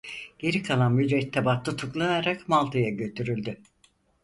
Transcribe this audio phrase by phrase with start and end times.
[0.39, 3.57] Geri kalan mürettebat tutuklanarak Malta'ya götürüldü.